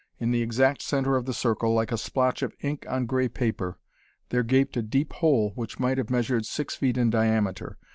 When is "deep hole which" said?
4.81-5.79